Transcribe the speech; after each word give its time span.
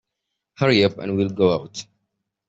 Hurry 0.57 0.83
up 0.83 0.97
and 0.97 1.15
we'll 1.15 1.29
go 1.29 1.53
out. 1.53 1.85